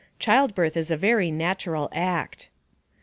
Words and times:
Childbirth 0.17 0.75
is 0.77 0.89
a 0.89 0.97
very 0.97 1.29
natural 1.29 1.87
act. 1.93 2.49